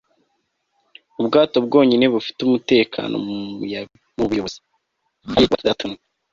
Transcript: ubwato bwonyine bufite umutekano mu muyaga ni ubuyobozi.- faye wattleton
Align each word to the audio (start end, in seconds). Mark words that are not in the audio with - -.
ubwato 1.19 1.57
bwonyine 1.65 2.05
bufite 2.13 2.39
umutekano 2.43 3.15
mu 3.25 3.35
muyaga 3.59 3.95
ni 4.15 4.19
ubuyobozi.- 4.25 4.57
faye 5.31 5.45
wattleton 5.51 5.93